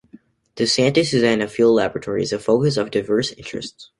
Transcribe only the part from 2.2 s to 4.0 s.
is the focus of diverse interests.